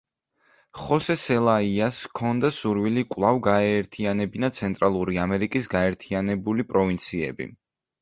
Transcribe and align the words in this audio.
ხოსე 0.83 1.15
სელაიას 1.23 1.99
ჰქონდა 2.07 2.51
სურვილი 2.61 3.05
კვლავ 3.13 3.43
გაეერთიანებინა 3.51 4.53
ცენტრალური 4.63 5.23
ამერიკის 5.29 5.73
გაერთიანებული 5.79 6.71
პროვინციები. 6.75 7.53